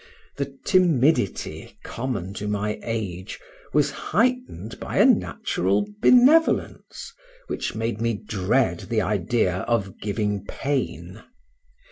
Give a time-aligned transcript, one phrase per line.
[0.37, 3.39] The timidity common to my age
[3.71, 7.13] was heightened by a natural benevolence,
[7.45, 11.21] which made me dread the idea of giving pain.